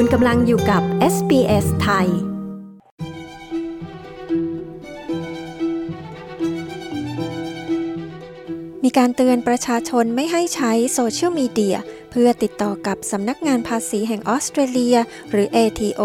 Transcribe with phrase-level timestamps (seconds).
[0.00, 0.82] คุณกำลังอยู่กับ
[1.14, 2.08] SBS ไทย
[8.84, 11.76] มีการเตือนประชาชนไม่ให้ใช้โซเชียลมีเดีย
[12.10, 14.96] เพื่อติดต่อกับสำนักงานภาษีแห่งออสเตรเลีย
[15.30, 16.02] หรือ ATO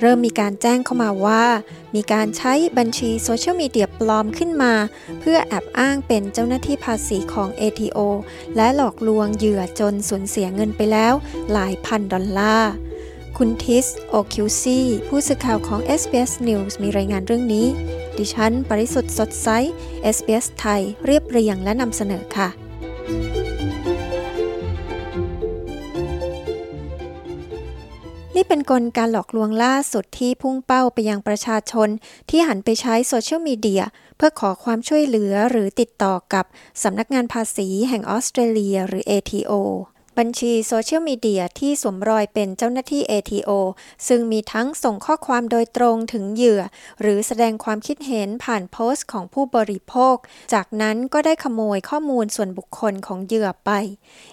[0.00, 1.44] เริ่มมีการแจ้งเข้ามาว่า
[1.94, 4.74] มีการใช้บัญชีโซเชียลมีเดียปลอมขึ้นมา
[5.20, 7.98] เพื่อแอบอ้างเป็นเจ้าหน้าที่ภาษีของ ATO
[8.56, 11.14] และหลอกลวงเหยื่อจนสูญเสียเงินไปแล้ว
[11.52, 12.74] หลายพันดอลลาร์
[13.42, 17.66] คุณทิส โอคิวซีผู้สื่อข่าวของ SBS News มีรายงานเรื่องนี้
[18.18, 19.48] ดิฉัน ปริสุทธ์สดใส
[20.16, 22.48] SBS ไทย เรียบเรียงและนำเสนอค่ะ
[28.36, 31.88] นี่เป็นกลการหลอกลวงล่าสุดที่พุ่งเป้าไปยังประชาชน
[32.30, 33.82] ที่หันไปใช้โซเชียลมีเดีย
[34.16, 36.44] เพื่อขอความช่วยเหลือหรือติดต่อกับ
[36.82, 39.52] สำนักงานภาษีแห่งออสเตรเลียหรือ ATO
[40.18, 43.50] บัญชีโซเชียลมีเดียที่สวมรอยเป็นเจ้าหน้าที่ ATO
[44.08, 46.62] ซึ่งมีทั้งส่งข้อความโดยตรงถึงเหยื่อ
[47.00, 50.16] หรือแสดงความคิดเห็นผ่านโพสต์ของผู้บริโภค
[50.54, 53.70] จากนั้นก็ได้ขโมยข้อมูลส่วนบุคคลของเหยื่อไป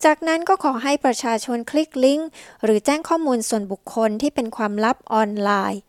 [0.04, 2.28] จากนั้นก็ขอให้ประชาชนคลิกลิงก์
[2.64, 5.80] หรือแจ้งข้อมูลส่วนบุคคลที่เป็นความลับออนไลน์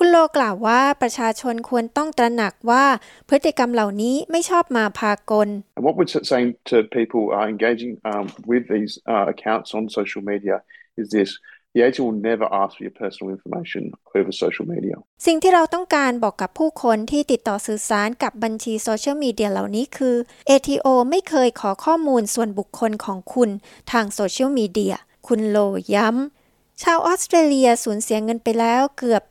[0.00, 2.84] คุณโลกล่าวว่าประชาชนควรต้องตระหนักว่า
[3.28, 10.22] พฤติกรรมเหล่านี้ไม่ชอบมาพากล And what we're saying to people uh, engaging um, with these uh, accounts on social
[10.32, 10.56] media
[11.00, 11.30] is this.
[11.74, 13.82] The ATO will never ask for your personal information
[14.18, 14.96] over social media.
[15.26, 20.16] สิ่งที่เราต้องการบอกกับผู้คนที่ติดต่อสื่อสารกับบัญชีโซเชียลมีเดียเหล่านี้คือ
[20.50, 23.50] ATO ไม่เคยขอข้อมูลส่วนบุคคลของคุณ
[23.92, 24.94] ทางโซเชียลมีเดีย
[25.26, 25.58] คุณโล
[25.94, 26.37] ย้ำ
[26.82, 29.22] ชาวออสเตรเลียสูญเสียเงินไปแล้วเกือบ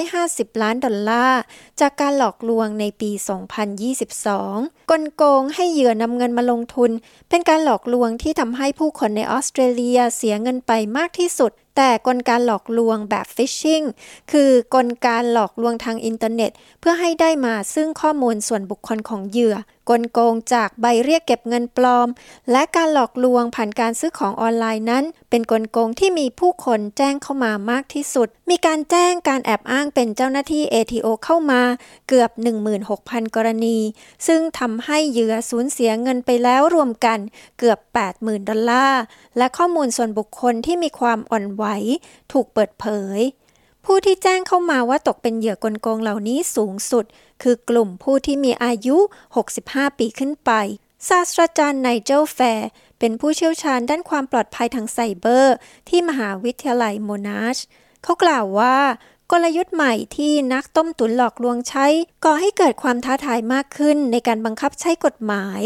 [0.00, 1.40] 750 ล้านดอลลาร์
[1.80, 3.10] จากการหลอกลวงในปี
[4.00, 6.90] 2022 กลโกงให้เหยื่อนำเงินมาลงทุน
[7.28, 13.82] เป็นการหลอกลวงที่ทำให้ผู้คนในออสเตรเลียเสียเงินไปมากที่สุด แต่กลการหลอกลวงแบบฟิชชิง
[14.32, 16.50] คือกลการหลอกลวงทางอินเทอร์เน็ต
[16.80, 19.56] เพื่อให้ได้มาซึ่งข้อมูลส่วนบุคคลของเหยื่อ
[19.90, 22.08] กลโกงจากใบเรียกเก็บเงินปลอม
[22.52, 31.62] และการหลอกลวงผ่านการซื้อของออนไลน์นั้น เป็นกลโกงที่มีผู้คนแจ้งเข้ามามากที่สุด มีการแจ้งการแอบอ้างเป็นเจ้าหน้าที่ ATO เข้ามา
[32.08, 32.30] เกือบ
[32.82, 33.78] 16,000 กรณี
[34.26, 37.18] ซึ่งทำให้เหยื่อสูญเสียเงินไปแล้วรวมกัน
[37.58, 37.78] เกือบ
[38.14, 39.02] 80,000 ดอลลาร์
[39.38, 41.64] และข้อมูลส่วนบุคคลที่มีความอ่อนไหว
[42.32, 43.20] ถูกเปิดเผย
[43.84, 47.04] ผู้ที่แจ้งเข้ามาว่าตกเป็นเหยื่อกลโกงเหล่านี้สูงสุด
[47.42, 48.96] คือกลุ่มผู้ที่มีอายุ
[49.46, 50.50] 65 ปีขึ้นไป
[51.08, 52.68] ศาสตราจารย์ไนเจลแฟร์
[52.98, 55.54] เป็นผู้เชี่ยวชาญด้านความปลอดภัยทางไซเบอร์
[55.88, 57.58] ที่มหาวิทยาลัยโมนาช
[58.02, 58.76] เขากล่าวว่า
[59.32, 61.86] กลยุทธ์ใหม่ที่นักต้มตุ๋นหลอกลวงใช้
[62.24, 65.62] ก่อให้เกิดความท้าทายมากขึ้นในการบังคับใช้กฎหมาย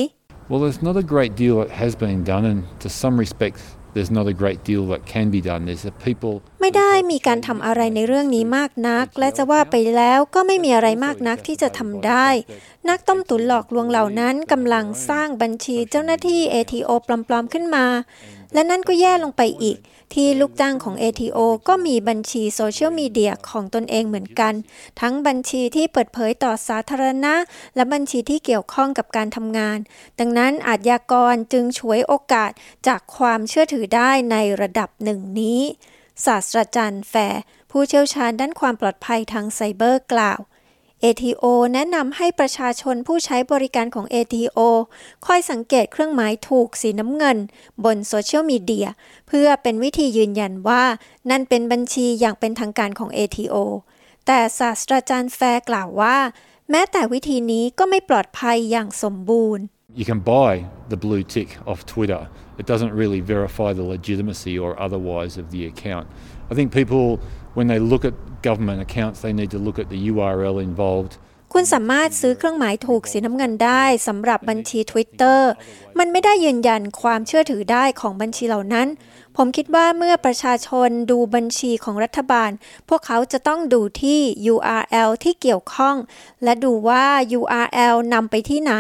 [0.49, 3.63] Well, there's not a great deal that has been done, and to some respects,
[3.95, 5.67] there's not a great deal that can be done.
[5.67, 12.29] There's a people ไม่ได้มีการทำอะไรในเรื่องนี้มากนัก และจะว่าไปแล้วก็ไม่มีอะไรมากนักที่จะทำได้
[12.89, 17.87] นักต้มตุ๋นหลอกลวงเหล่านั้นกำลังสร้างบัญชีเจ้าหน้าที่ ATO ปลอมๆขึ้นมา
[18.55, 19.79] และนั่นก็แย่ลงไปอีก
[20.15, 24.55] ที่ลูกจ้างของ ATO ก็มีบัญชีโซเชียลมีเดียของตนเองเหมือนกัน
[25.01, 27.35] ทั้งบัญชีที่เปิดเผยต่อสาธารณะ
[27.77, 29.79] และบัญชีที่เกี่ยวข้องกับการทำงาน
[30.19, 32.51] ดังนั้นอาชญากรจึงฉวยโอกาส
[32.87, 35.63] จากความเชื่อถือได้ในระดับหนึ่งนี้
[36.25, 37.41] ศาสตราจารย์แฟร์
[37.71, 40.41] ผู้เชี่ยวชาญด้านความปลอดภัยทางไซเบอร์กล่าว
[41.05, 44.59] ATO แนะนำให้ประชาชนผู้ใช้บริการของ ATO
[45.27, 47.39] คอยสังเกตเครื่องหมายถูกสีน้ำเงิน
[47.85, 48.89] บนโซเชียลมีเดีย
[49.29, 50.85] เพื่อเป็นวิธียืนยันว่า
[51.31, 53.57] นั่นเป็นบัญชีอย่างเป็นทางการของ ATO
[54.27, 56.17] แต่ศาสตราจารย์แฟร์กล่าวว่า
[56.71, 62.29] แม้แต่วิธีนี้ก็ไม่ปลอดภัยอย่างสมบูรณ์ You can buy the blue tick off Twitter.
[62.59, 66.07] It doesn't really verify the legitimacy or otherwise of the account.
[66.49, 67.19] I think people,
[67.55, 71.19] when they look at government accounts, they need to look at the URL involved.
[71.55, 75.41] คุณสามารถซื้อเครื่องหมายถูกสีน้ำเงินได้สำหรับบัญชี Twitter
[75.99, 78.89] มันไม่ได้ยืนยันความเชื่อถือได้ของบัญชีเหล่านั้น
[79.37, 82.51] ผมคิดว่าเมื่อประชาชนดูบัญชีของรัฐบาล
[82.89, 84.21] พวกเขาจะต้องดูที่
[84.55, 85.97] URL ที่เกี่ยวข้อง
[86.45, 87.05] และดูว่า
[87.39, 88.75] URL นำไปที่ไหน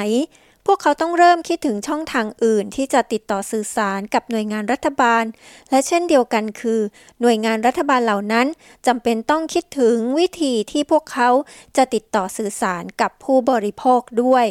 [0.71, 5.25] วกเขาต้องเริ่มคิดถึงช่องทางอื่นที่จะติดต่อสื่อสารกับหน่วยงานรัฐบาล
[5.71, 6.81] และเช่นเดียวกันคือ
[7.21, 8.47] หน่วยงานรัฐบาลเหล่านั้น
[8.87, 11.31] จำเป็นต้องคิดถึงวิธีที่พวกเขา
[11.77, 14.47] จะติดต่อสื่อสารกับผู้บริโภคด้วย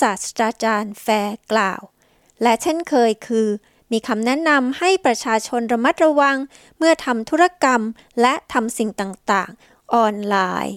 [0.00, 1.80] ศาสตราจารย์แฟร์กล่าว
[2.42, 3.48] และเช่นเคยคือ
[3.92, 6.36] มีคำแนะนำให้ประชาชนระมัดระวัง
[6.78, 7.82] เมื่อทำธุรกรรม
[8.20, 10.36] และทำสิ่งต่างๆ ออนไล
[10.66, 10.76] น์